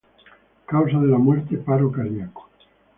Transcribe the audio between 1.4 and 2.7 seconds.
paro cardíaco.